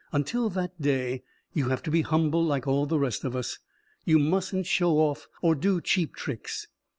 [0.11, 1.21] Until that day,
[1.53, 3.59] you have to be humble like all the rest of us.
[4.03, 6.65] You mustn't show off or do cheap tricks.